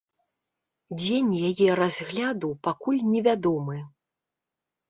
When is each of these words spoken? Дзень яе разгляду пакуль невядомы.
Дзень 1.01 1.29
яе 1.49 1.69
разгляду 1.81 2.49
пакуль 2.69 3.05
невядомы. 3.13 3.77